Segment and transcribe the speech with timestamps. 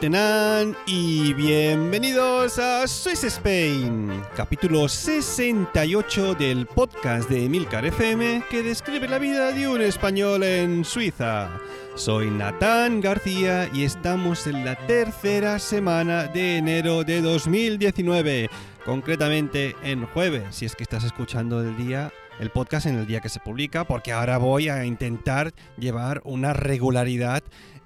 [0.00, 9.08] Tenan y bienvenidos a Swiss Spain, capítulo 68 del podcast de Emilcar FM que describe
[9.08, 11.50] la vida de un español en Suiza.
[11.96, 18.50] Soy Natán García y estamos en la tercera semana de enero de 2019,
[18.84, 23.20] concretamente en jueves, si es que estás escuchando el día el podcast en el día
[23.20, 27.42] que se publica, porque ahora voy a intentar llevar una regularidad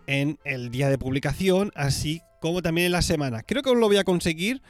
[0.07, 3.43] en el día de publicación, así como también en la semana.
[3.43, 4.63] Creo que lo voy a conseguir,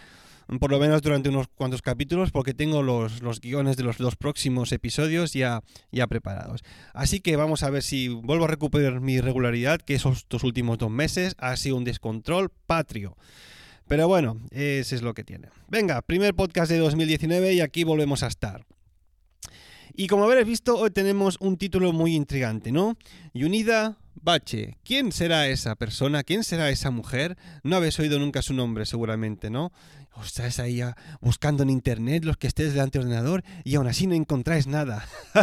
[0.61, 4.17] por lo menos durante unos cuantos capítulos, porque tengo los, los guiones de los dos
[4.17, 6.63] próximos episodios ya, ya preparados.
[6.93, 10.79] Así que vamos a ver si vuelvo a recuperar mi regularidad, que esos dos últimos
[10.79, 13.17] dos meses ha sido un descontrol patrio.
[13.89, 15.49] Pero bueno, ese es lo que tiene.
[15.69, 18.65] Venga, primer podcast de 2019 y aquí volvemos a estar.
[19.95, 22.97] Y como habréis visto, hoy tenemos un título muy intrigante, ¿no?
[23.35, 24.77] Yunida Bache.
[24.85, 26.23] ¿Quién será esa persona?
[26.23, 27.37] ¿Quién será esa mujer?
[27.63, 29.73] No habéis oído nunca su nombre, seguramente, ¿no?
[30.15, 30.83] O estáis ahí
[31.21, 35.07] buscando en internet los que estéis delante del ordenador y aún así no encontráis nada.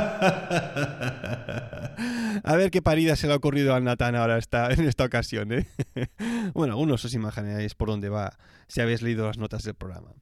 [2.43, 5.67] a ver qué parida se le ha ocurrido a Natán ahora en esta ocasión, ¿eh?
[6.53, 10.13] bueno, algunos os imagináis por dónde va si habéis leído las notas del programa.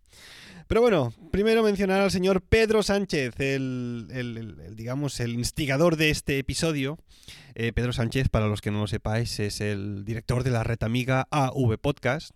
[0.67, 6.97] Pero bueno, primero mencionar al señor Pedro Sánchez, el, digamos, el instigador de este episodio.
[7.55, 10.83] Eh, Pedro Sánchez, para los que no lo sepáis, es el director de la red
[10.83, 12.31] amiga AV Podcast,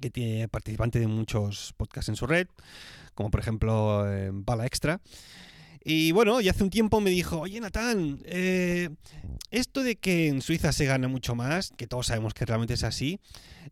[0.00, 2.46] que tiene participante de muchos podcasts en su red,
[3.14, 5.00] como por ejemplo eh, Bala Extra.
[5.84, 8.88] Y bueno, y hace un tiempo me dijo, oye Natán, eh,
[9.50, 12.84] esto de que en Suiza se gana mucho más, que todos sabemos que realmente es
[12.84, 13.20] así,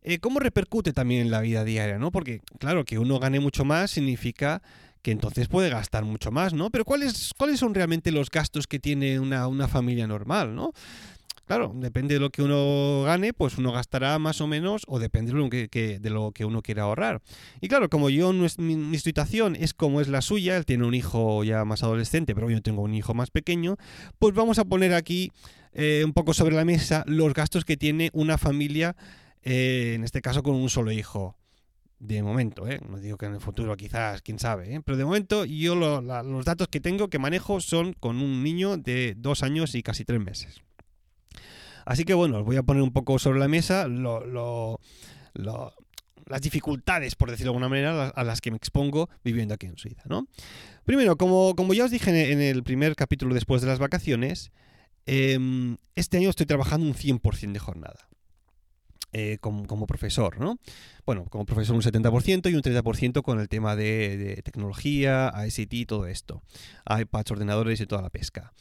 [0.03, 1.99] eh, ¿cómo repercute también en la vida diaria?
[1.99, 2.13] ¿no?
[2.13, 4.63] Porque claro, que uno gane mucho más significa
[5.01, 6.71] que entonces puede gastar mucho más, ¿no?
[6.71, 10.73] Pero ¿cuáles, cuáles son realmente los gastos que tiene una, una familia normal, ¿no?
[11.53, 15.33] Claro, depende de lo que uno gane, pues uno gastará más o menos, o depende
[15.33, 17.21] de lo que, de lo que uno quiera ahorrar.
[17.61, 21.45] Y claro, como yo, mi, situación es como es la suya, él tiene un hijo
[21.45, 23.77] ya más adolescente, pero yo tengo un hijo más pequeño,
[24.19, 25.31] pues vamos a poner aquí
[25.75, 28.97] eh, un poco sobre la mesa los gastos que tiene una familia,
[29.43, 31.37] eh, en este caso con un solo hijo.
[31.99, 32.81] De momento, ¿eh?
[32.89, 34.81] no digo que en el futuro quizás, quién sabe, ¿eh?
[34.83, 39.15] pero de momento yo los datos que tengo, que manejo, son con un niño de
[39.19, 40.63] dos años y casi tres meses.
[41.85, 43.87] Así que bueno, os voy a poner un poco sobre la mesa
[46.27, 49.77] las dificultades, por decirlo de alguna manera, a las que me expongo viviendo aquí en
[49.77, 50.03] Suiza.
[50.07, 50.27] ¿no?
[50.85, 54.53] Primero, como, como ya os dije en el primer capítulo después de las vacaciones,
[55.07, 58.09] em, este año estoy trabajando un 100% de jornada.
[59.15, 60.59] Eh, como, profesor, ¿no?
[61.05, 65.75] Bueno, como profesor un 70% y un 30% con el tema de, de tecnología, ICT
[65.75, 66.43] y todo esto.
[66.89, 68.55] iPads, ordenadores y toda la pesca.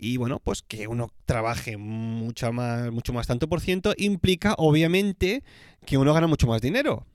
[0.00, 5.44] Y bueno, pues que uno trabaje mucho más, mucho más tanto por ciento implica obviamente
[5.84, 7.06] que uno gana mucho más dinero.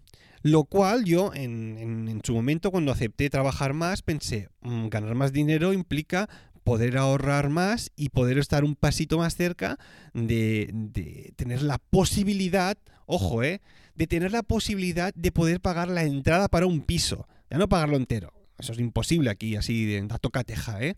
[0.44, 5.34] Lo cual yo en, en, su momento cuando acepté trabajar más pensé, mm, ganar más
[5.34, 6.30] dinero implica
[6.64, 9.80] poder ahorrar más y poder estar un pasito más cerca
[10.14, 13.62] de, de tener la posibilidad, ojo, eh,
[13.96, 17.28] de tener la posibilidad de poder pagar la entrada para un piso.
[17.50, 18.32] Ya no pagarlo entero.
[18.58, 20.96] Eso es imposible aquí, así de a tocateja, ¿eh?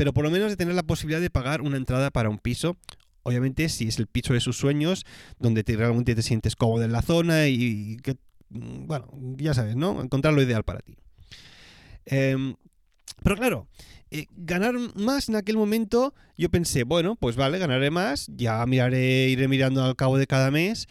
[0.00, 2.78] Pero por lo menos de tener la posibilidad de pagar una entrada para un piso.
[3.22, 5.04] Obviamente, si es el piso de sus sueños,
[5.38, 8.16] donde te, realmente te sientes cómodo en la zona y, que,
[8.48, 10.00] mm, bueno, ya sabes, ¿no?
[10.02, 10.96] Encontrar lo ideal para ti.
[12.06, 12.54] Em,
[13.22, 13.68] pero claro,
[14.10, 19.28] eh, ganar más en aquel momento, yo pensé, bueno, pues vale, ganaré más, ya miraré,
[19.28, 20.88] iré mirando al cabo de cada mes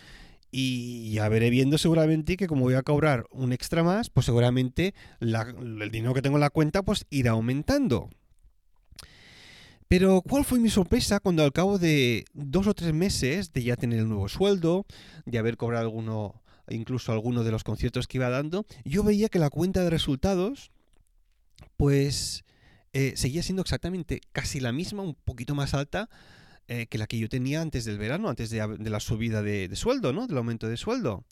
[0.52, 4.94] y ya veré viendo seguramente que como voy a cobrar un extra más, pues seguramente
[5.20, 8.12] el dinero que tengo en la cuenta pues irá aumentando.
[9.90, 13.76] Pero ¿cuál fue mi sorpresa cuando al cabo de dos o tres meses de ya
[13.76, 14.86] tener el nuevo sueldo,
[15.26, 19.40] de haber cobrado alguno, incluso alguno de los conciertos que iba dando, yo veía que
[19.40, 20.70] la cuenta de resultados,
[21.76, 22.46] pues
[22.94, 26.08] eh, seguía siendo exactamente casi la misma, un poquito más alta
[26.68, 29.76] eh, que la que yo tenía antes del verano, antes de, la subida de, de,
[29.76, 30.28] sueldo, ¿no?
[30.28, 31.26] Del aumento de sueldo.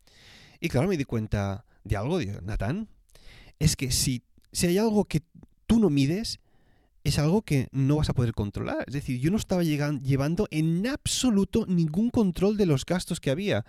[0.59, 2.89] Y claro, me di cuenta de algo, Natán,
[3.59, 5.21] es que si, si hay algo que
[5.68, 6.39] tú no mides,
[7.07, 8.83] es algo que no vas a poder controlar.
[8.88, 13.31] Es decir, yo no estaba llegando, llevando en absoluto ningún control de los gastos que
[13.31, 13.65] había.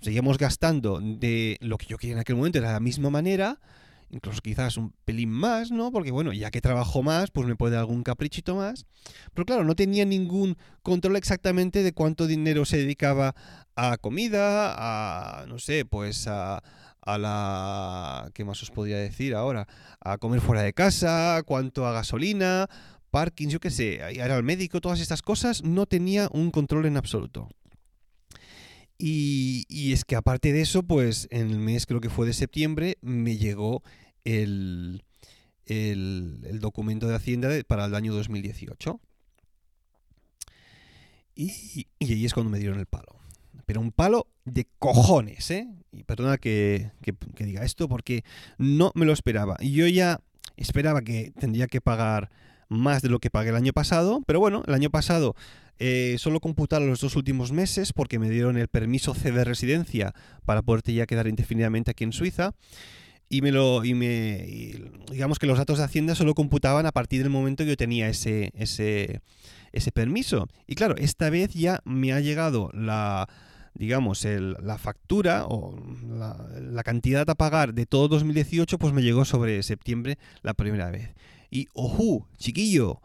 [0.00, 3.60] Seguíamos gastando de lo que yo quería en aquel momento de la misma manera,
[4.08, 5.92] incluso quizás un pelín más, ¿no?
[5.92, 8.86] Porque bueno, ya que trabajo más, pues me puede dar algún caprichito más.
[9.34, 13.34] Pero claro, no tenía ningún control exactamente de cuánto dinero se dedicaba
[13.76, 14.74] a comida,
[15.42, 16.62] a, no sé, pues a,
[17.02, 18.30] a la...
[18.34, 19.66] ¿Qué más os podría decir ahora?
[20.00, 22.68] A comer fuera de casa, cuánto a gasolina,
[23.10, 26.96] parking, yo qué sé, ir al médico, todas estas cosas, no tenía un control en
[26.96, 27.48] absoluto.
[28.98, 32.34] Y, y, es que aparte de eso, pues en el mes creo que fue de
[32.34, 33.82] septiembre, me llegó
[34.24, 35.04] el,
[35.64, 39.00] el, documento de Hacienda para el año 2018.
[41.34, 43.19] Y, y ahí es cuando me dieron el palo.
[43.66, 45.68] Pero un palo de cojones, ¿eh?
[45.92, 46.90] Y perdona que,
[47.38, 48.24] diga esto porque
[48.58, 49.56] no me lo esperaba.
[49.60, 50.20] Yo ya
[50.56, 52.30] esperaba que tendría que pagar
[52.68, 55.34] más de lo que pagué el año pasado, pero bueno, el año pasado
[55.78, 60.14] eh, solo computaron los dos últimos meses porque me dieron el permiso C de residencia
[60.44, 62.54] para poderte ya quedar indefinidamente aquí en Suiza.
[63.32, 63.84] Y me lo.
[63.84, 64.44] Y me.
[65.10, 68.08] Digamos que los datos de Hacienda solo computaban a partir del momento que yo tenía
[68.08, 68.50] ese.
[68.54, 69.20] ese.
[69.70, 70.48] ese permiso.
[70.66, 73.28] Y claro, esta vez ya me ha llegado la.
[73.74, 75.78] Digamos, la factura o
[76.08, 80.90] la, la cantidad a pagar de todo 2018, pues me llegó sobre septiembre la primera
[80.90, 81.14] vez.
[81.50, 83.00] Y ojú, chiquillo,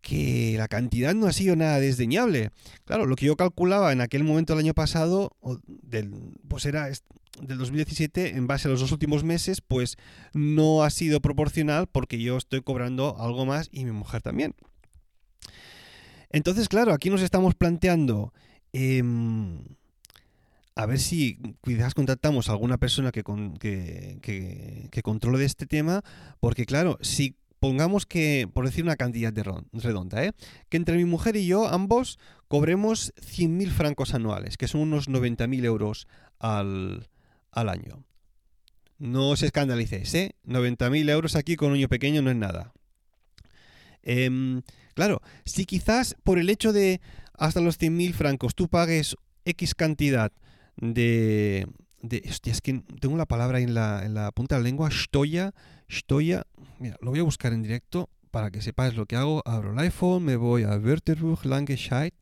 [0.00, 2.50] que la cantidad no ha sido nada desdeñable.
[2.84, 5.36] Claro, lo que yo calculaba en aquel momento del año pasado,
[5.66, 6.12] del,
[6.48, 6.88] pues era
[7.40, 9.96] del 2017, en base a los dos últimos meses, pues
[10.32, 14.54] no ha sido proporcional porque yo estoy cobrando algo más y mi mujer también.
[16.30, 18.32] Entonces, claro, aquí nos estamos planteando...
[18.72, 19.02] Eh,
[20.78, 23.24] a ver si quizás contactamos a alguna persona que,
[23.58, 26.04] que, que, controle este tema,
[26.38, 29.42] porque claro, si pongamos que, por decir una cantidad de
[29.72, 30.34] redonda, ¿eh?
[30.68, 35.64] que entre mi mujer y yo ambos cobremos 100.000 francos anuales, que son unos 90.000
[35.64, 36.06] euros
[36.38, 37.08] al,
[37.50, 38.04] al, año.
[38.98, 40.36] No os escandalicéis, ¿eh?
[40.46, 42.72] 90.000 euros aquí con un niño pequeño no es nada.
[44.04, 44.62] Eh,
[44.94, 47.00] claro, si quizás por el hecho de
[47.38, 50.32] hasta los 100.000 francos tú pagues X cantidad
[50.76, 51.66] de.
[52.28, 55.52] Hostia, es que tengo la palabra en la, en la punta de la lengua, Stoya,
[55.90, 56.44] Stoya,
[56.78, 59.42] mira, lo voy a buscar en directo para que sepáis lo que hago.
[59.44, 62.12] Abro el iPhone, me voy a Wörterbuch Langescheid,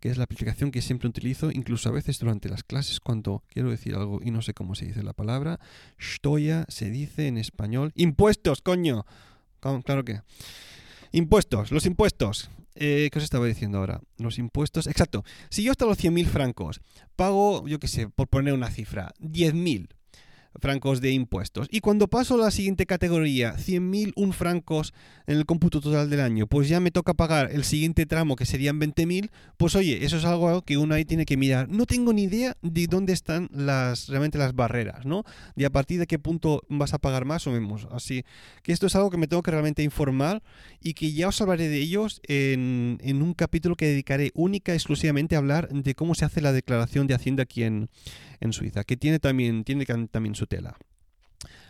[0.00, 3.70] que es la aplicación que siempre utilizo, incluso a veces durante las clases cuando quiero
[3.70, 5.60] decir algo y no sé cómo se dice la palabra.
[6.00, 7.92] Stoya se dice en español.
[7.94, 9.06] Impuestos, coño.
[9.60, 10.20] Claro que.
[11.12, 12.50] Impuestos, los impuestos.
[12.74, 14.00] Eh, ¿Qué os estaba diciendo ahora?
[14.18, 14.86] Los impuestos.
[14.86, 15.24] Exacto.
[15.50, 16.80] Si yo hasta los 100.000 francos
[17.16, 19.88] pago, yo qué sé, por poner una cifra, 10.000
[20.60, 21.68] francos de impuestos.
[21.70, 24.92] Y cuando paso a la siguiente categoría, 100.000 francos
[25.26, 28.46] en el cómputo total del año, pues ya me toca pagar el siguiente tramo que
[28.46, 31.68] serían 20.000, pues oye, eso es algo que uno ahí tiene que mirar.
[31.68, 35.24] No tengo ni idea de dónde están las realmente las barreras, ¿no?
[35.56, 37.86] De a partir de qué punto vas a pagar más o menos.
[37.90, 38.24] Así
[38.62, 40.42] que esto es algo que me tengo que realmente informar
[40.80, 44.76] y que ya os hablaré de ellos en, en un capítulo que dedicaré única y
[44.76, 47.88] exclusivamente a hablar de cómo se hace la declaración de Hacienda aquí en,
[48.46, 50.76] en Suiza, que tiene también, tiene también su tela.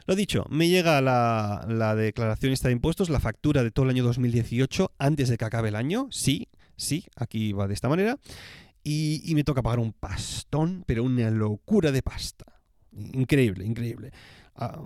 [0.07, 4.05] Lo dicho, me llega la, la, declaración de impuestos, la factura de todo el año
[4.05, 6.09] 2018 antes de que acabe el año.
[6.11, 8.19] Sí, sí, aquí va de esta manera.
[8.83, 12.45] Y, y me toca pagar un pastón, pero una locura de pasta.
[12.93, 14.11] Increíble, increíble.
[14.55, 14.83] Ah,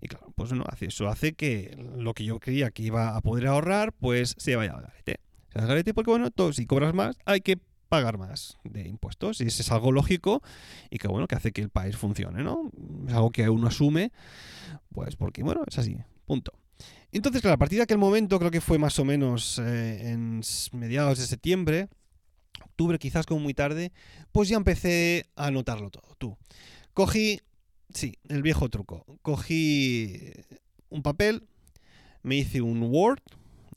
[0.00, 3.46] y claro, pues no, eso hace que lo que yo creía que iba a poder
[3.46, 5.20] ahorrar, pues se vaya al garete.
[5.48, 8.88] Se vaya al garete porque, bueno, todo, si cobras más, hay que pagar más de
[8.88, 9.40] impuestos.
[9.40, 10.42] Y eso es algo lógico
[10.90, 12.70] y que bueno, que hace que el país funcione, ¿no?
[13.06, 14.12] Es algo que uno asume,
[14.92, 16.52] pues porque, bueno, es así, punto.
[17.10, 20.42] Entonces, claro, a partir de aquel momento, creo que fue más o menos eh, en
[20.72, 21.88] mediados de septiembre,
[22.64, 23.92] octubre quizás como muy tarde,
[24.30, 26.14] pues ya empecé a anotarlo todo.
[26.18, 26.36] Tú,
[26.92, 27.40] cogí,
[27.92, 30.32] sí, el viejo truco, cogí
[30.90, 31.48] un papel,
[32.22, 33.22] me hice un Word,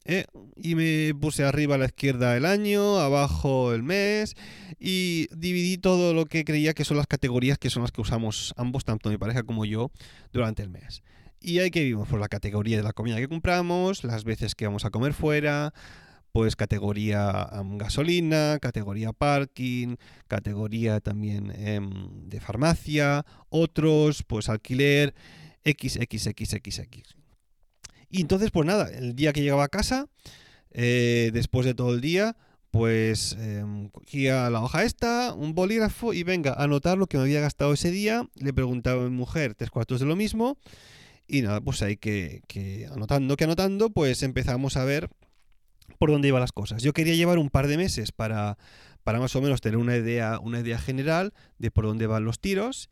[0.06, 0.26] ¿eh?
[0.56, 4.36] y me puse arriba a la izquierda el año, abajo el mes
[4.80, 8.54] y dividí todo lo que creía que son las categorías que son las que usamos
[8.58, 9.92] ambos, tanto mi pareja como yo,
[10.32, 11.04] durante el mes.
[11.40, 14.66] Y hay que vimos por la categoría de la comida que compramos, las veces que
[14.66, 15.74] vamos a comer fuera,
[16.32, 19.96] pues categoría um, gasolina, categoría parking,
[20.28, 25.14] categoría también um, de farmacia, otros, pues alquiler,
[25.66, 27.21] XXXXX.
[28.12, 30.08] Y entonces, pues nada, el día que llegaba a casa,
[30.72, 32.36] eh, después de todo el día,
[32.72, 37.24] pues eh, cogía la hoja esta, un bolígrafo y venga, a anotar lo que me
[37.24, 38.28] había gastado ese día.
[38.36, 40.58] Le preguntaba a mi mujer tres cuartos de lo mismo.
[41.28, 45.10] Y nada, pues ahí que, que anotando, que anotando, pues empezamos a ver
[45.98, 46.84] por dónde iban las cosas.
[46.84, 48.58] Yo quería llevar un par de meses para,
[49.04, 52.40] para más o menos tener una idea, una idea general de por dónde van los
[52.40, 52.90] tiros.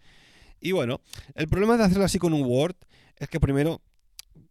[0.62, 1.02] Y bueno,
[1.36, 2.76] el problema de hacerlo así con un Word
[3.18, 3.82] es que primero,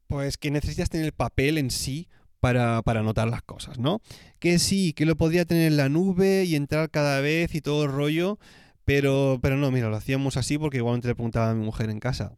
[0.08, 2.08] pues que necesitas tener el papel en sí
[2.40, 4.00] para, para anotar las cosas, ¿no?
[4.40, 7.84] Que sí, que lo podría tener en la nube y entrar cada vez y todo
[7.84, 8.38] el rollo,
[8.84, 12.00] pero, pero no, mira, lo hacíamos así porque igualmente le preguntaba a mi mujer en
[12.00, 12.34] casa.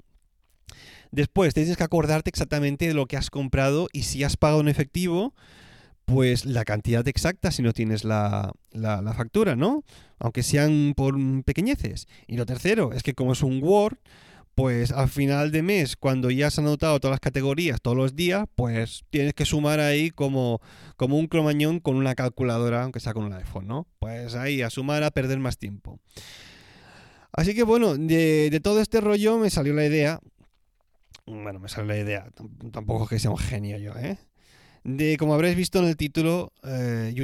[1.13, 4.69] Después tienes que acordarte exactamente de lo que has comprado y si has pagado en
[4.69, 5.35] efectivo,
[6.05, 9.85] pues la cantidad exacta si no tienes la, la, la, factura, ¿no?
[10.19, 12.09] Aunque sean por pequeñeces.
[12.27, 13.99] Y lo tercero es que como es un Word,
[14.61, 18.45] pues al final de mes, cuando ya has anotado todas las categorías todos los días,
[18.57, 20.61] pues tienes que sumar ahí como,
[20.99, 23.87] como un cromañón con una calculadora, aunque sea con un iPhone, ¿no?
[23.99, 25.99] Pues ahí, a sumar, a perder más tiempo.
[27.33, 30.21] Así que bueno, de, todo este rollo me salió la idea
[31.25, 32.31] bueno, me sale la idea,
[32.71, 34.19] tampoco es que sea un genio yo, ¿eh?
[34.85, 37.15] De, como habréis visto en el título, eh,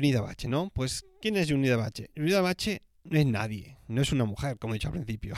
[0.49, 0.71] ¿no?
[0.73, 1.49] Pues, ¿quién es?
[1.49, 1.77] Yunida
[2.41, 5.35] Bache no es nadie, no es una mujer, como he dicho al principio.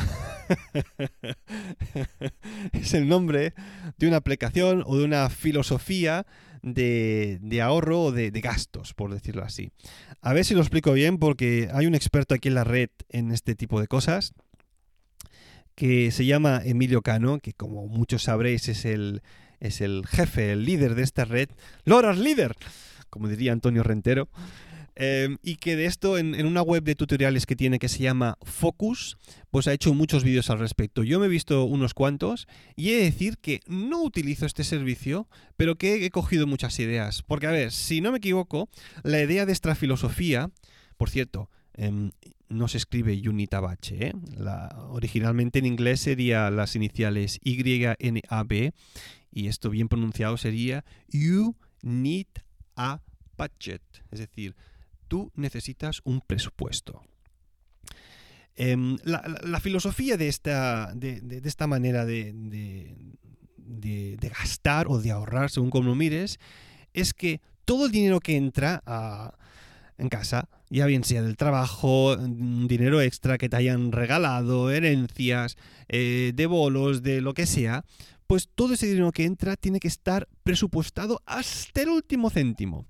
[2.72, 3.54] es el nombre
[3.96, 6.26] de una aplicación o de una filosofía
[6.62, 9.70] de, de ahorro o de, de, gastos, por decirlo así.
[10.20, 13.30] A ver si lo explico bien, porque hay un experto aquí en la red en
[13.30, 14.32] este tipo de cosas
[15.74, 19.22] que se llama Emilio Cano, que como muchos sabréis es el,
[19.60, 21.50] es el jefe, el líder de esta red,
[21.84, 22.56] Loras líder,
[23.10, 24.28] como diría Antonio Rentero,
[25.00, 28.36] eh, y que de esto en, una web de tutoriales que tiene que se llama
[28.42, 29.16] Focus,
[29.50, 31.04] pues ha hecho muchos vídeos al respecto.
[31.04, 35.28] Yo me he visto unos cuantos y he de decir que no utilizo este servicio,
[35.56, 37.22] pero que he cogido muchas ideas.
[37.22, 38.68] Porque a ver, si no me equivoco,
[39.04, 40.50] la idea de esta filosofía,
[40.96, 42.10] por cierto, eh,
[42.48, 44.08] no se escribe Unitabache.
[44.08, 44.12] ¿eh?
[44.88, 48.72] Originalmente en inglés sería las iniciales YNAB
[49.30, 50.84] y esto bien pronunciado sería
[53.38, 53.82] budget.
[54.10, 54.56] Es decir,
[55.08, 57.02] tú necesitas un presupuesto.
[58.54, 62.32] Eh, la, filosofía de esta, de, de, esta manera de,
[63.68, 66.40] de, gastar o de ahorrar, según como lo mires,
[66.92, 69.34] es que todo el dinero que entra a,
[69.96, 75.56] en casa, ya bien sea del trabajo, dinero extra que te hayan regalado, herencias,
[75.88, 77.84] eh, de bolos, de lo que sea,
[78.26, 82.86] pues todo ese dinero que entra tiene que estar presupuestado hasta el último céntimo.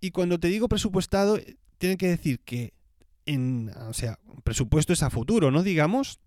[0.00, 1.38] Y cuando te digo presupuestado,
[1.78, 2.72] tiene que decir que,
[3.24, 5.62] en, o sea, presupuesto es a futuro, ¿no?
[5.62, 6.20] Digamos,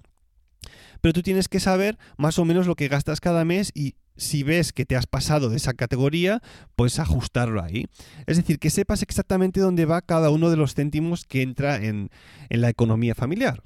[1.02, 4.44] pero tú tienes que saber más o menos lo que gastas cada mes y si
[4.44, 6.42] ves que te has pasado de esa categoría,
[6.76, 7.86] pues ajustarlo ahí.
[8.28, 12.10] Es decir, que sepas exactamente dónde va cada uno de los céntimos que entra en,
[12.50, 13.64] en la economía familiar.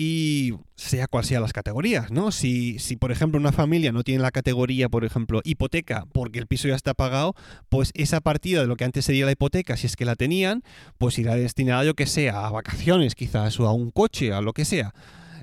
[0.00, 2.30] Y sea cual sea las categorías, ¿no?
[2.30, 6.46] Si, si, por ejemplo, una familia no tiene la categoría, por ejemplo, hipoteca, porque el
[6.46, 7.34] piso ya está pagado,
[7.68, 10.62] pues esa partida de lo que antes sería la hipoteca, si es que la tenían,
[10.98, 14.52] pues irá destinada, yo que sea, a vacaciones quizás, o a un coche, a lo
[14.52, 14.94] que sea.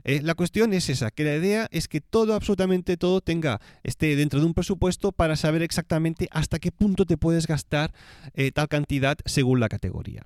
[0.05, 4.15] Eh, la cuestión es esa, que la idea es que todo, absolutamente todo, tenga, esté
[4.15, 7.91] dentro de un presupuesto para saber exactamente hasta qué punto te puedes gastar
[8.35, 10.23] eh, tal cantidad según la categoría.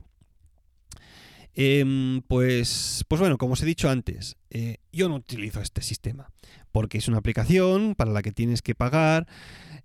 [1.55, 6.29] Eh, pues, pues bueno, como os he dicho antes, eh, yo no utilizo este sistema
[6.71, 9.27] porque es una aplicación para la que tienes que pagar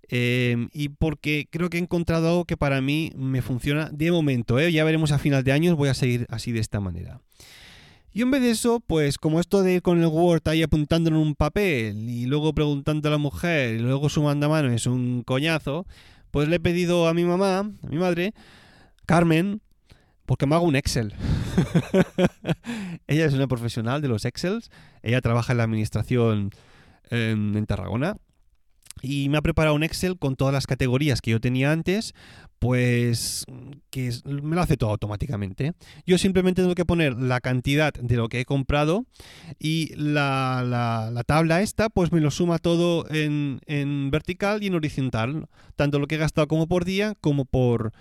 [0.09, 4.59] eh, y porque creo que he encontrado algo que para mí me funciona de momento.
[4.59, 4.71] ¿eh?
[4.71, 7.21] Ya veremos a final de año, voy a seguir así de esta manera.
[8.13, 11.09] Y en vez de eso, pues como esto de ir con el Word ahí apuntando
[11.09, 14.85] en un papel y luego preguntando a la mujer y luego sumando a mano es
[14.85, 15.85] un coñazo,
[16.31, 18.33] pues le he pedido a mi mamá, a mi madre,
[19.05, 19.61] Carmen,
[20.25, 21.13] porque me hago un Excel.
[23.07, 24.69] ella es una profesional de los Excels,
[25.03, 26.51] ella trabaja en la administración
[27.09, 28.17] en, Tarragona
[29.01, 32.13] y me ha preparado un Excel con todas las categorías que yo tenía antes,
[32.59, 33.45] pues
[33.89, 35.73] que me lo hace todo automáticamente.
[36.05, 39.05] Yo simplemente tengo que poner la cantidad de lo que he comprado
[39.59, 44.67] y la, la, la tabla esta pues me lo suma todo en, en, vertical y
[44.67, 47.91] en horizontal, tanto lo que he gastado como por día como por,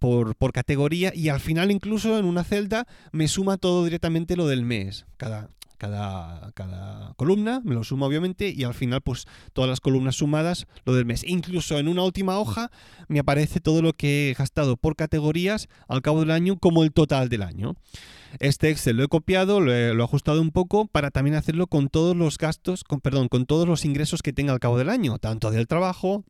[0.00, 4.48] por, por categoría y al final incluso en una celda me suma todo directamente lo
[4.48, 9.70] del mes, cada, cada, cada, columna, me lo suma obviamente, y al final, pues todas
[9.70, 11.24] las columnas sumadas, lo del mes.
[11.26, 12.70] Incluso en una última hoja
[13.08, 16.92] me aparece todo lo que he gastado por categorías al cabo del año como el
[16.92, 17.76] total del año.
[18.40, 21.66] Este Excel lo he copiado, lo he, lo he ajustado un poco para también hacerlo
[21.66, 24.90] con todos los gastos, con, perdón, con todos los ingresos que tenga al cabo del
[24.90, 26.24] año, tanto del trabajo,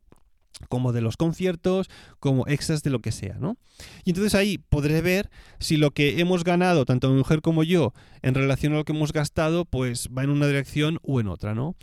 [0.69, 1.89] como de los conciertos,
[2.19, 3.57] como extras de lo que sea, ¿no?
[4.03, 7.93] Y entonces ahí podré ver si lo que hemos ganado, tanto mi mujer como yo,
[8.21, 11.53] en relación a lo que hemos gastado, pues va en una dirección o en otra,
[11.55, 11.75] ¿no?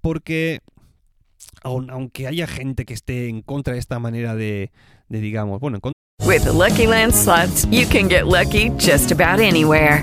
[0.00, 0.60] Porque
[1.62, 4.70] aun- aunque haya gente que esté en contra de esta manera de,
[5.08, 10.02] digamos, bueno, en contra With Lucky Land slots, you can get lucky just about anywhere.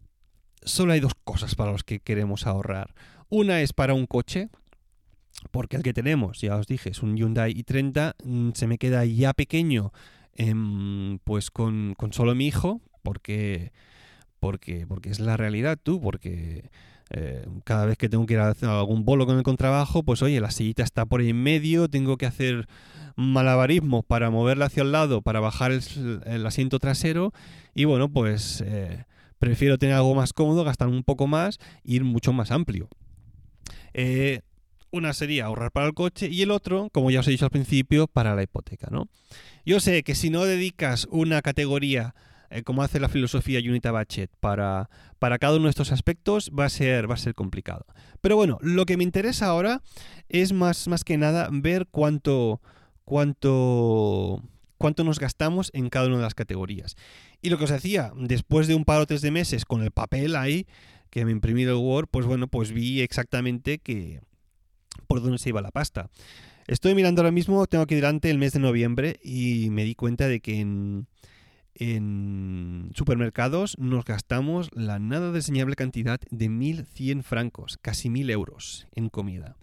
[0.63, 2.93] solo hay dos cosas para los que queremos ahorrar.
[3.29, 4.49] Una es para un coche,
[5.51, 9.05] porque el que tenemos, ya os dije, es un Hyundai i30, mm, se me queda
[9.05, 9.91] ya pequeño,
[10.35, 13.71] em, pues con, con solo mi hijo, porque,
[14.39, 16.69] porque, porque es la realidad tú, porque
[17.09, 20.39] eh, cada vez que tengo que ir a algún bolo con el contrabajo, pues oye,
[20.39, 22.67] la sillita está por ahí en medio, tengo que hacer
[23.15, 25.81] malabarismo para moverla hacia el lado, para bajar el,
[26.25, 27.33] el asiento trasero
[27.73, 29.03] y bueno, pues eh,
[29.41, 32.87] prefiero tener algo más cómodo, gastar un poco más e ir mucho más amplio.
[33.93, 34.41] Eh,
[34.91, 37.51] una sería ahorrar para el coche y el otro, como ya os he dicho al
[37.51, 39.09] principio, para la hipoteca, ¿no?
[39.65, 42.13] Yo sé que si no dedicas una categoría
[42.51, 46.65] eh, como hace la filosofía Unita Bachet para, para cada uno de estos aspectos va
[46.65, 47.85] a ser, va a ser complicado.
[48.21, 49.81] Pero bueno, lo que me interesa ahora
[50.29, 52.61] es más, más que nada ver cuánto,
[53.05, 54.43] cuánto,
[54.77, 56.95] cuánto nos gastamos en cada una de las categorías.
[57.41, 59.91] Y lo que os decía, después de un par o tres de meses con el
[59.91, 60.67] papel ahí,
[61.09, 64.21] que me imprimí el Word, pues bueno, pues vi exactamente que
[65.07, 66.09] por dónde se iba la pasta.
[66.67, 70.27] Estoy mirando ahora mismo, tengo aquí delante el mes de noviembre y me di cuenta
[70.27, 71.07] de que en,
[71.75, 79.09] en supermercados nos gastamos la nada deseñable cantidad de 1.100 francos, casi 1.000 euros en
[79.09, 79.57] comida.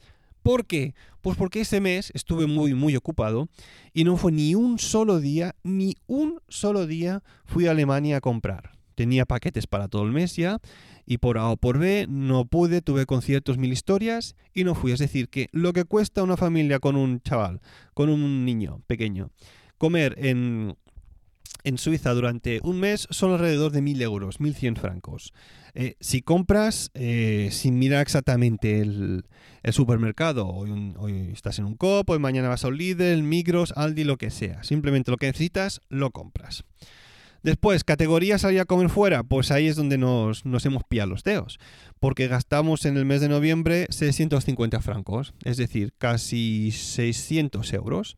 [0.48, 0.94] ¿Por qué?
[1.20, 3.50] Pues porque ese mes estuve muy, muy ocupado
[3.92, 8.20] y no fue ni un solo día, ni un solo día fui a Alemania a
[8.22, 8.70] comprar.
[8.94, 10.58] Tenía paquetes para todo el mes ya
[11.04, 14.92] y por A o por B no pude, tuve conciertos, mil historias y no fui.
[14.92, 17.60] Es decir, que lo que cuesta una familia con un chaval,
[17.92, 19.28] con un niño pequeño,
[19.76, 20.78] comer en,
[21.64, 25.32] en Suiza durante un mes son alrededor de 1.000 euros, 1.100 francos.
[25.74, 29.24] Eh, si compras eh, sin mirar exactamente el,
[29.70, 34.16] supermercado, hoy estás en un COP, hoy mañana vas a un Lidl, Migros, Aldi, lo
[34.16, 34.62] que sea.
[34.62, 36.64] Simplemente lo que necesitas, lo compras.
[37.42, 41.58] Después, categoría salir a comer fuera, pues ahí es donde nos, hemos pillado los dedos,
[42.00, 48.16] porque gastamos en el mes de noviembre 650 francos, es decir, casi 600 euros.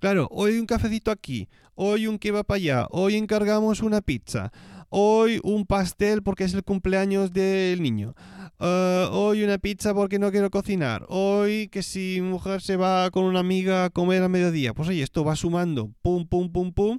[0.00, 4.52] Claro, hoy un cafecito aquí, hoy un kebab allá, hoy encargamos una pizza,
[4.90, 8.14] hoy un pastel porque es el cumpleaños del niño,
[8.60, 13.10] eh, hoy una pizza porque no quiero cocinar, hoy que si mi mujer se va
[13.10, 16.72] con una amiga a comer a mediodía, pues oye, esto va sumando, pum, pum, pum,
[16.72, 16.98] pum,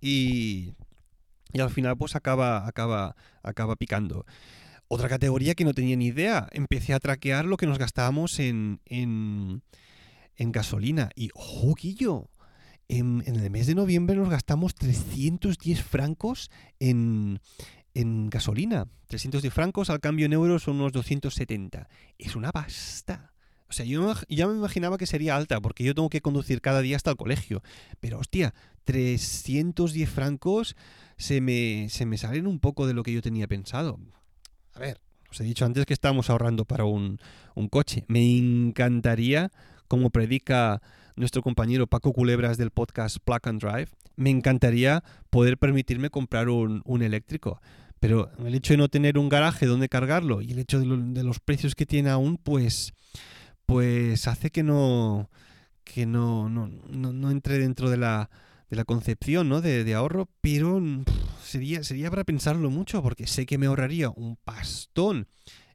[0.00, 0.72] y,
[1.52, 4.24] y al final pues acaba, acaba, acaba picando.
[4.88, 8.80] Otra categoría que no tenía ni idea, empecé a traquear lo que nos gastábamos en,
[8.84, 9.62] en,
[10.36, 11.10] en gasolina.
[11.14, 11.74] Y, ojo,
[12.88, 17.40] en el mes de noviembre nos gastamos 310 francos en,
[17.94, 18.86] en gasolina.
[19.08, 21.88] 310 francos al cambio en euros son unos 270.
[22.18, 23.31] Es una pasta.
[23.72, 26.82] O sea, yo ya me imaginaba que sería alta porque yo tengo que conducir cada
[26.82, 27.62] día hasta el colegio.
[28.00, 28.52] Pero hostia,
[28.84, 30.76] 310 francos
[31.16, 33.98] se me, se me salen un poco de lo que yo tenía pensado.
[34.74, 37.18] A ver, os he dicho antes que estábamos ahorrando para un,
[37.54, 38.04] un coche.
[38.08, 39.50] Me encantaría,
[39.88, 40.82] como predica
[41.16, 46.82] nuestro compañero Paco Culebras del podcast Plug and Drive, me encantaría poder permitirme comprar un,
[46.84, 47.62] un eléctrico.
[48.00, 51.40] Pero el hecho de no tener un garaje donde cargarlo y el hecho de los
[51.40, 52.92] precios que tiene aún, pues,
[53.66, 55.30] pues hace que no,
[55.84, 58.30] que no, no, no, no entre dentro de la,
[58.70, 59.60] de la concepción ¿no?
[59.60, 61.04] de, ahorro, pero mm,
[61.42, 65.26] sería, sería para pensarlo mucho, porque sé que me ahorraría un pastón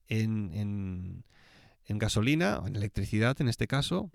[0.07, 1.23] en, en,
[1.85, 4.11] en gasolina, en electricidad en este caso.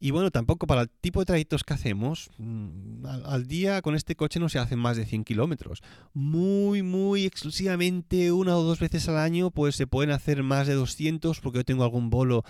[0.00, 4.16] Y bueno, tampoco para el tipo de trayectos que hacemos, mm, al, día con este
[4.16, 5.82] coche no se hacen más de 100 kilómetros.
[6.12, 10.74] Muy, muy exclusivamente una o dos veces al año, pues se pueden hacer más de
[10.74, 12.44] 200 porque yo tengo algún bolo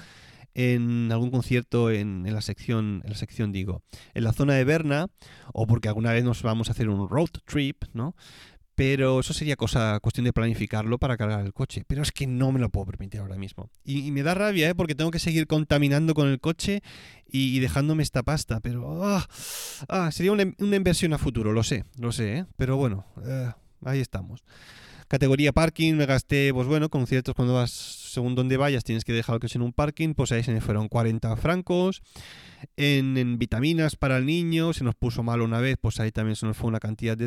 [0.54, 3.82] en algún concierto en, en la sección, en la sección digo,
[4.14, 5.08] en la zona de Berna,
[5.52, 8.14] o porque alguna vez nos vamos a hacer un road trip, ¿no?
[8.74, 11.84] Pero eso sería cosa, cuestión de planificarlo para cargar el coche.
[11.86, 13.70] Pero es que no me lo puedo permitir ahora mismo.
[13.84, 14.74] Y, me da rabia, ¿eh?
[14.74, 16.82] porque tengo que seguir contaminando con el coche
[17.26, 18.60] y, dejándome esta pasta.
[18.60, 19.26] Pero ah,
[19.88, 22.38] ah, sería una, inversión a futuro, lo sé, lo sé.
[22.38, 22.46] ¿eh?
[22.56, 23.52] Pero bueno, eh,
[23.84, 24.42] ahí estamos.
[25.06, 29.12] Categoría parking, me gasté, pues bueno, con ciertos cuando vas, según donde vayas, tienes que
[29.12, 32.02] dejar el coche en un parking, pues ahí se me fueron 40 francos.
[32.76, 36.36] En, en, vitaminas para el niño, se nos puso mal una vez, pues ahí también
[36.36, 37.18] se nos fue una cantidad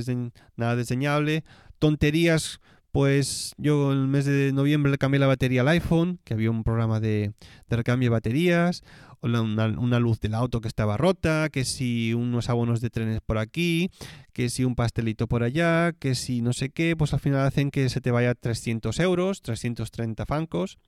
[0.55, 1.43] nada desdeñable.
[1.79, 2.59] Tonterías,
[2.97, 6.63] pues yo el mes de noviembre le cambié la batería al iPhone, que había un
[6.63, 7.31] programa de,
[7.69, 8.81] de recambio de baterías,
[9.21, 13.37] una, una, luz del auto que estaba rota, que si unos abonos de trenes por
[13.37, 13.91] aquí,
[14.33, 17.69] que si un pastelito por allá, que si no sé qué, pues al final hacen
[17.69, 20.79] que se te vaya 300 euros, 330 francos.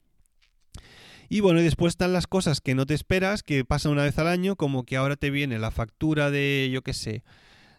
[1.30, 4.17] Y bueno, y después están las cosas que no te esperas, que pasan una vez
[4.17, 7.24] al año, como que ahora te viene la factura de, yo qué sé,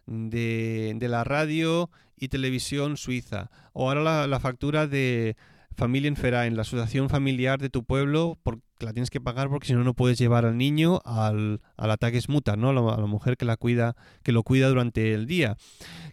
[0.06, 5.36] de, de, la radio y televisión suiza, o ahora la, factura de
[5.76, 9.84] Familienverein, la asociación familiar de tu pueblo, porque la tienes que pagar porque si no
[9.84, 12.70] no puedes llevar al niño al, al ataque smuta, ¿no?
[12.70, 15.56] A la, a la, mujer que la cuida, que lo cuida durante el día.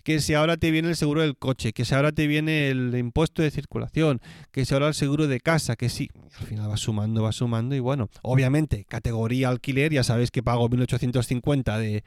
[0.03, 2.95] Que si ahora te viene el seguro del coche, que si ahora te viene el
[2.95, 4.21] impuesto de circulación,
[4.51, 7.75] que si ahora el seguro de casa, que si al final va sumando, va sumando
[7.75, 12.03] y bueno, obviamente, categoría alquiler, ya sabes que pago 1850 de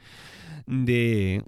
[0.65, 1.43] de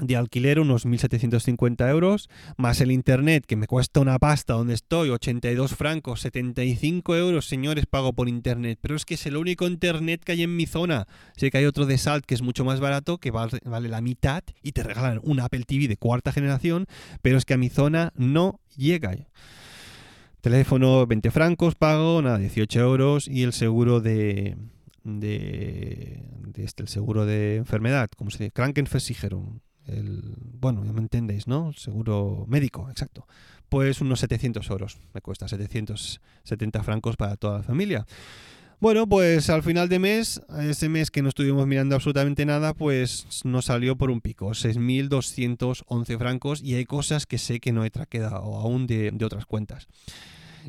[0.00, 5.10] de alquiler unos 1.750 euros, más el internet que me cuesta una pasta donde estoy,
[5.10, 10.22] 82 francos, 75 euros, señores, pago por internet, pero es que es el único internet
[10.24, 11.06] que hay en mi zona.
[11.36, 14.42] Sé que hay otro de Salt que es mucho más barato, que vale, la mitad
[14.62, 16.86] y te regalan un Apple TV de cuarta generación,
[17.20, 19.14] pero es que a mi zona no llega.
[20.40, 24.56] Teléfono 20 francos, pago, nada, 18 euros y el seguro de...
[25.04, 31.00] De, de este, el seguro de enfermedad, como se dice, Krankenversicherung, el, bueno, ya me
[31.00, 31.72] entendéis, ¿no?
[31.72, 33.26] Seguro médico, exacto.
[33.68, 38.06] Pues unos 700 euros, me cuesta 770 francos para toda la familia.
[38.80, 43.44] Bueno, pues al final de mes, ese mes que no estuvimos mirando absolutamente nada, pues
[43.44, 47.90] nos salió por un pico, 6.211 francos y hay cosas que sé que no he
[47.90, 49.86] traquedado aún de, de otras cuentas.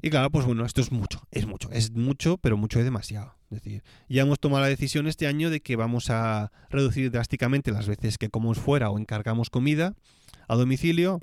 [0.01, 3.36] Y claro, pues bueno, esto es mucho, es mucho, es mucho, pero mucho es demasiado.
[3.51, 7.71] Es decir, ya hemos tomado la decisión este año de que vamos a reducir drásticamente
[7.71, 9.95] las veces que comemos fuera o encargamos comida
[10.47, 11.19] a domicilio.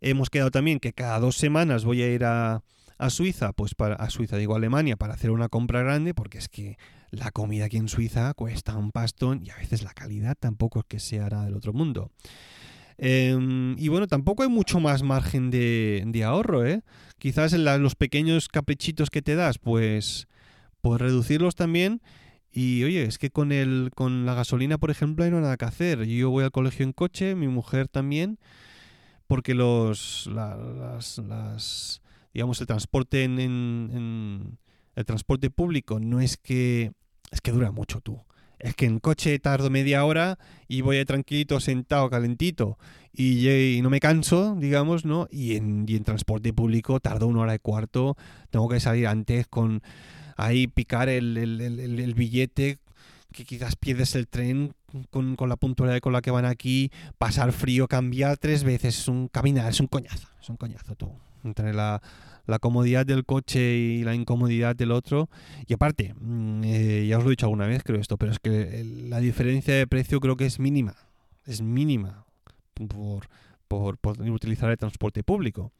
[0.00, 2.62] Hemos quedado también que cada dos semanas voy a ir a,
[2.98, 6.48] a Suiza, pues para a Suiza digo Alemania, para hacer una compra grande, porque es
[6.48, 6.76] que
[7.10, 10.84] la comida aquí en Suiza cuesta un pastón y a veces la calidad tampoco es
[10.86, 12.10] que sea del otro mundo.
[12.98, 16.82] Eh, y bueno, tampoco hay mucho más margen de, de ahorro, ¿eh?
[17.18, 20.28] Quizás en los pequeños caprichitos que te das, pues,
[20.80, 22.00] pues reducirlos también.
[22.52, 25.66] Y oye, es que con el, con la gasolina, por ejemplo, hay no nada que
[25.66, 26.04] hacer.
[26.04, 28.38] Yo voy al colegio en coche, mi mujer también,
[29.26, 34.58] porque los, la, las, las, digamos, el transporte en, en, en,
[34.94, 36.92] el transporte público no es que,
[37.30, 38.25] es que dura mucho tú
[38.58, 40.38] es que en coche tardo media hora
[40.68, 42.78] y voy tranquilito, sentado, calentito
[43.12, 45.26] y, no me canso, digamos, ¿no?
[45.30, 48.16] Y en, y en transporte público tardo una hora y cuarto,
[48.50, 49.82] tengo que salir antes con
[50.36, 52.78] ahí picar el, el, el, billete
[53.32, 54.74] que quizás pierdes el tren
[55.10, 59.08] con, con, la puntualidad con la que van aquí, pasar frío, cambiar tres veces, es
[59.08, 61.10] un caminar, es un coñazo, es un coñazo tú.
[61.46, 62.02] Entre la,
[62.60, 65.30] comodidad del coche y la incomodidad del otro.
[65.66, 66.14] Y aparte,
[66.64, 69.74] eh, ya os lo he dicho alguna vez, creo esto, pero es que la diferencia
[69.74, 70.94] de precio creo que es mínima.
[71.46, 72.26] Es mínima
[72.74, 73.28] por,
[73.68, 73.98] por,
[74.30, 75.72] utilizar el transporte público.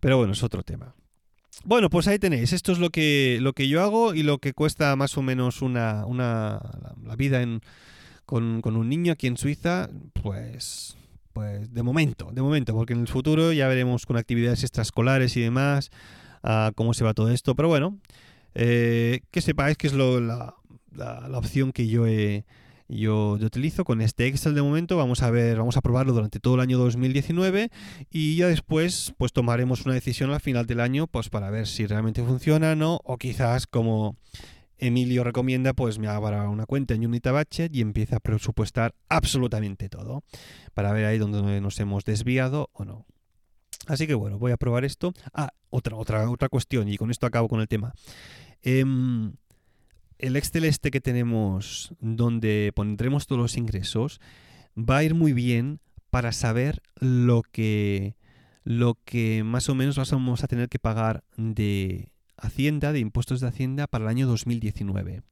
[0.00, 0.94] Pero bueno, es otro tema.
[1.64, 2.52] Bueno, pues ahí tenéis.
[2.52, 5.60] Esto es lo que, lo que yo hago y lo que cuesta más o menos
[5.60, 7.60] una, una la, la vida en,
[8.26, 9.88] con, con, un niño aquí en Suiza.
[10.12, 10.96] Pues
[11.38, 15.40] pues de momento, de momento, porque en el futuro ya veremos con actividades extraescolares y
[15.40, 15.88] demás
[16.42, 17.54] uh, cómo se va todo esto.
[17.54, 17.96] Pero bueno,
[18.56, 20.56] eh, que sepáis que es lo, la,
[20.96, 22.44] la, la, opción que yo, he,
[22.88, 24.96] yo, yo, utilizo con este Excel de momento.
[24.96, 27.70] Vamos a ver, vamos a probarlo durante todo el año 2019
[28.10, 31.86] y ya después pues tomaremos una decisión al final del año pues para ver si
[31.86, 34.16] realmente funciona o no o quizás como
[34.78, 40.22] Emilio recomienda, pues me abra una cuenta en Budget y empieza a presupuestar absolutamente todo
[40.74, 43.04] para ver ahí donde nos hemos desviado o no.
[43.86, 45.12] Así que bueno, voy a probar esto.
[45.34, 47.92] Ah, otra, otra, otra cuestión, y con esto acabo con el tema.
[48.62, 48.84] Eh,
[50.18, 54.20] el Excel este que tenemos, donde pondremos todos los ingresos,
[54.76, 58.16] va a ir muy bien para saber lo que,
[58.64, 63.48] lo que más o menos vamos a tener que pagar de, Hacienda, de impuestos de
[63.48, 65.22] Hacienda para el año 2019.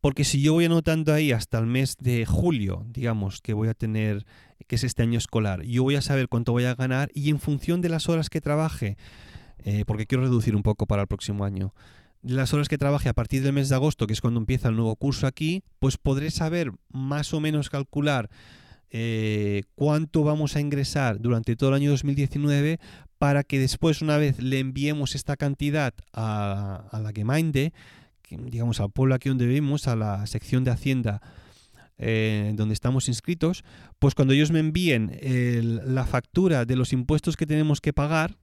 [0.00, 3.74] porque si yo voy anotando ahí hasta el mes de julio, digamos, que voy a
[3.74, 4.24] tener,
[4.66, 7.40] que es este año escolar, yo voy a saber cuánto voy a ganar y en
[7.40, 8.96] función de las horas que trabaje,
[9.58, 11.72] eh, porque quiero reducir un poco para el próximo año,
[12.22, 14.76] las horas que trabaje a partir del mes de agosto, que es cuando empieza el
[14.76, 18.30] nuevo curso aquí, pues podré saber más o menos calcular
[18.90, 22.78] eh, cuánto vamos a ingresar durante todo el año 2019
[23.18, 27.72] para que después, una vez le enviemos esta cantidad a, a la Gemeinde,
[28.30, 31.20] digamos al pueblo aquí donde vivimos, a la sección de Hacienda
[31.98, 33.64] eh, donde estamos inscritos,
[33.98, 38.36] pues cuando ellos me envíen el- la factura de los impuestos que tenemos que pagar,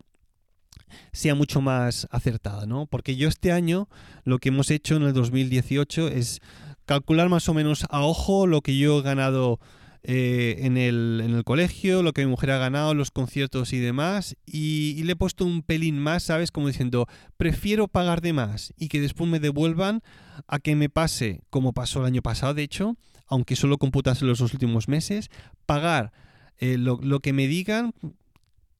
[1.12, 2.88] sea mucho más acertada, ¿no?
[2.88, 3.90] Porque yo este año
[4.24, 6.40] lo que hemos hecho en el 2018 es
[6.86, 9.60] calcular más o menos a ojo lo que yo he ganado
[10.04, 13.80] eh, en, el, en el colegio, lo que mi mujer ha ganado los conciertos y
[13.80, 16.52] demás, y, y le he puesto un pelín más, ¿sabes?
[16.52, 20.02] Como diciendo, prefiero pagar de más y que después me devuelvan
[20.48, 24.40] a que me pase, como pasó el año pasado, de hecho, aunque solo computase los
[24.40, 25.30] dos últimos meses,
[25.66, 26.12] pagar
[26.58, 27.94] eh, lo, lo que me digan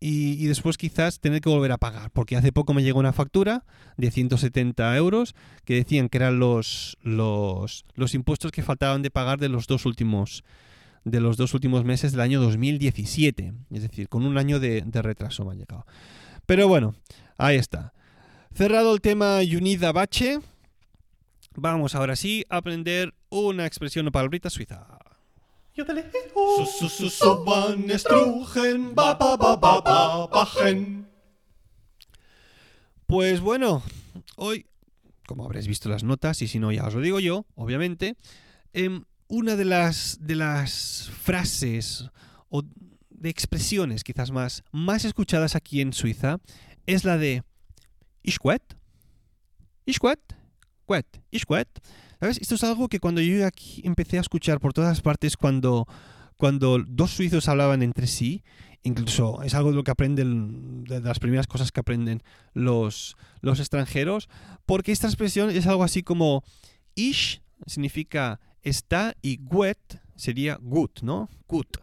[0.02, 3.14] y, y después quizás tener que volver a pagar, porque hace poco me llegó una
[3.14, 3.64] factura
[3.96, 9.40] de 170 euros que decían que eran los, los, los impuestos que faltaban de pagar
[9.40, 10.44] de los dos últimos
[11.04, 13.54] de los dos últimos meses del año 2017.
[13.72, 15.86] Es decir, con un año de, retraso me ha llegado.
[16.46, 16.96] Pero bueno,
[17.38, 17.94] ahí está.
[18.54, 20.40] Cerrado el tema Unida Bache,
[21.56, 24.88] vamos ahora sí a aprender una expresión o palabrita suiza.
[28.94, 31.08] Ba, bajen.
[33.08, 33.82] Pues bueno,
[34.36, 34.68] hoy,
[35.28, 38.16] como habréis visto las notas, y si no ya os lo digo yo, obviamente,
[38.74, 42.10] em, una de las, de las frases
[42.50, 42.64] o
[43.10, 46.40] de expresiones quizás más, más escuchadas aquí en Suiza
[46.86, 47.44] es la de
[48.24, 48.78] Ich quet,
[49.86, 50.20] Ich quet,
[50.88, 51.68] quet, Ich quet.
[52.20, 52.38] ¿Sabes?
[52.40, 55.88] Esto es algo que cuando yo aquí empecé a escuchar por todas partes cuando,
[56.38, 58.44] cuando dos suizos hablaban entre sí,
[58.84, 63.60] incluso es algo de lo que aprenden, de las primeras cosas que aprenden los, los
[63.60, 64.30] extranjeros,
[64.66, 66.44] porque esta expresión es algo así como
[66.96, 69.78] ish significa está y gut
[70.16, 71.30] sería gut, ¿no?
[71.48, 71.78] Gut.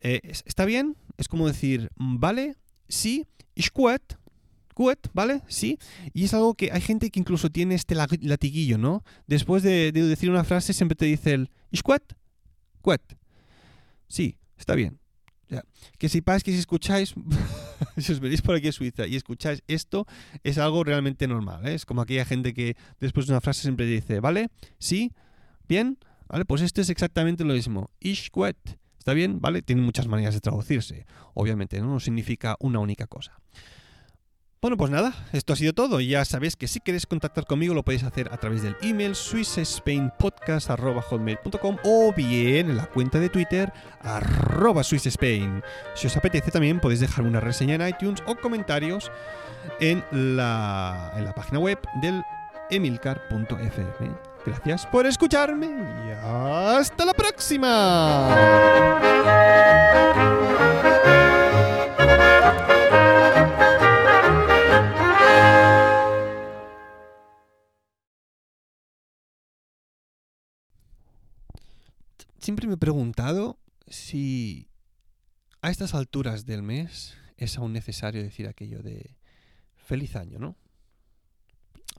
[0.00, 0.96] Eh, es- ¿Está bien?
[1.16, 2.56] Es como decir, vale,
[2.88, 3.26] sí,
[3.74, 4.02] gut,
[4.74, 5.42] gut, ¿vale?
[5.48, 5.78] Sí.
[6.14, 9.02] Y es algo que hay gente que incluso tiene este la- latiguillo, ¿no?
[9.26, 11.50] Después de, de decir una frase siempre te dice el
[11.84, 12.02] gut,
[12.82, 13.02] gut.
[14.06, 14.98] Sí, está bien.
[15.50, 15.64] Ya.
[15.98, 17.14] Que sepáis que si escucháis,
[17.96, 20.06] si os venís por aquí a Suiza y escucháis esto,
[20.44, 21.66] es algo realmente normal.
[21.66, 21.74] ¿eh?
[21.74, 24.48] Es como aquella gente que después de una frase siempre dice, ¿vale?
[24.78, 25.10] Sí,
[25.68, 26.44] bien, ¿vale?
[26.44, 27.90] Pues esto es exactamente lo mismo.
[28.00, 28.56] Ich gut.
[28.98, 29.40] ¿Está bien?
[29.40, 29.62] ¿Vale?
[29.62, 31.06] Tiene muchas maneras de traducirse.
[31.34, 31.86] Obviamente, ¿no?
[31.86, 33.40] No significa una única cosa.
[34.60, 36.00] Bueno, pues nada, esto ha sido todo.
[36.00, 41.76] Ya sabéis que si queréis contactar conmigo lo podéis hacer a través del email swissspainpodcast.com
[41.84, 45.62] o bien en la cuenta de Twitter arroba swissspain.
[45.94, 49.12] Si os apetece también podéis dejar una reseña en iTunes o comentarios
[49.78, 52.24] en la, en la página web del
[52.68, 54.27] emilcar.fm.
[54.48, 58.28] Gracias por escucharme y hasta la próxima.
[72.38, 74.70] Siempre me he preguntado si
[75.60, 79.18] a estas alturas del mes es aún necesario decir aquello de
[79.76, 80.56] feliz año, ¿no?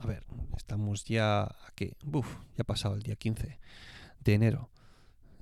[0.00, 0.24] A ver,
[0.56, 1.94] estamos ya a qué?
[2.04, 3.58] Buf, ya ha pasado el día 15
[4.24, 4.70] de enero.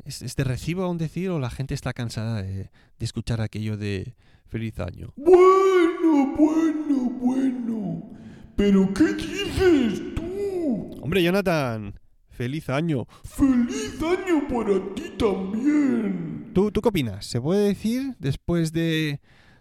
[0.04, 2.54] ¿Es, es de recibo aún decir o la gente está cansada de,
[2.98, 4.14] de escuchar aquello de
[4.48, 5.12] feliz año?
[5.16, 8.10] Bueno, bueno, bueno.
[8.56, 10.90] ¿Pero qué dices tú?
[11.02, 11.94] Hombre, Jonathan,
[12.30, 13.06] feliz año.
[13.24, 16.50] ¡Feliz año para ti también!
[16.52, 17.26] ¿Tú, ¿Tú qué opinas?
[17.26, 19.20] ¿Se puede decir después de,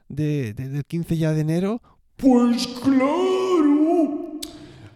[0.10, 1.82] de- de- del 15 ya de enero?
[2.16, 3.37] Pues claro.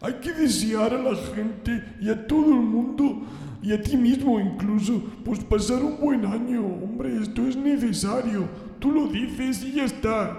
[0.02, 3.22] Hay que desear a la gente y a todo el mundo
[3.62, 6.66] y a ti mismo incluso, pues pasar un buen año.
[6.66, 8.50] Hombre, esto es necesario.
[8.80, 10.38] Tú lo dices y ya está.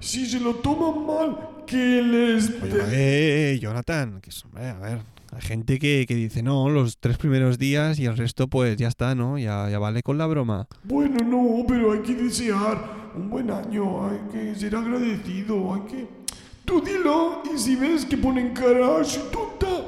[0.00, 2.50] Si se lo toman mal, que les...
[2.62, 4.98] Oye, eh, Jonathan, que es, hombre, a ver,
[5.32, 8.88] hay gente que, que dice, no, los tres primeros días y el resto pues ya
[8.88, 9.38] está, ¿no?
[9.38, 10.66] Ya, ya vale con la broma.
[10.84, 16.25] Bueno, no, pero hay que desear un buen año, hay que ser agradecido, hay que...
[16.66, 19.86] Tú dilo y si ves que ponen cara así tonta,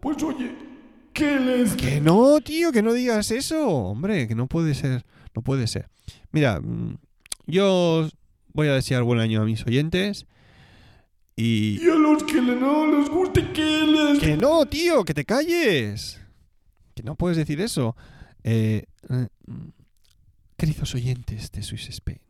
[0.00, 0.52] pues oye,
[1.12, 1.74] que les...
[1.76, 3.68] Que no, tío, que no digas eso.
[3.68, 5.88] Hombre, que no puede ser, no puede ser.
[6.32, 6.98] Mira, mm,
[7.46, 8.08] yo
[8.52, 10.26] voy a desear buen año a mis oyentes
[11.36, 11.80] y...
[11.80, 14.18] Y a los que no les guste, que les...
[14.18, 16.20] Que no, tío, que te calles.
[16.96, 17.94] Que no puedes decir eso.
[18.42, 19.68] Eh, eh, mm,
[20.56, 22.20] queridos oyentes de Swiss Spain,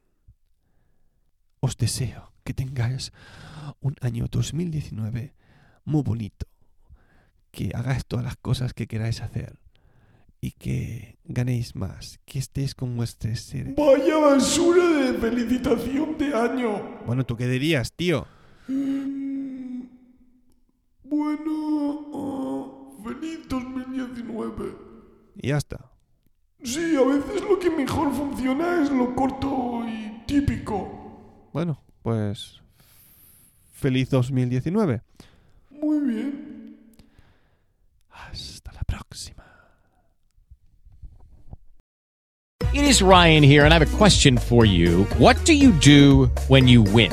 [1.61, 3.13] os deseo que tengáis
[3.81, 5.35] un año 2019
[5.85, 6.47] muy bonito.
[7.51, 9.59] Que hagáis todas las cosas que queráis hacer.
[10.41, 12.19] Y que ganéis más.
[12.25, 13.75] Que estéis con vuestros seres.
[13.77, 17.01] Vaya basura de felicitación de año.
[17.07, 18.27] Bueno, ¿tú qué dirías, tío?
[18.69, 19.83] Mm,
[21.05, 24.75] Bueno, ah, feliz 2019.
[25.37, 25.91] Y ya está.
[26.63, 31.51] Sí, a veces lo que mejor funciona es lo corto y típico.
[31.53, 32.61] Bueno, pues...
[33.73, 35.03] Feliz 2019.
[35.71, 36.77] Muy bien.
[38.11, 39.43] Hasta la próxima.
[42.73, 45.05] It is Ryan here, and I have a question for you.
[45.19, 47.13] What do you do when you win?